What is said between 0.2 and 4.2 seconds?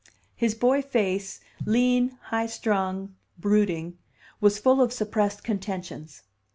His boy face, lean, high strung, brooding,